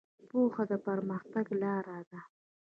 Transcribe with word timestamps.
پوهه 0.29 0.63
د 0.69 0.71
پرمختګ 0.85 1.45
لاره 1.61 1.99
ده. 2.09 2.19